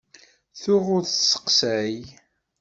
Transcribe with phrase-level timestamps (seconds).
[0.53, 2.03] Ttuɣ ur t-sseqsaɣ.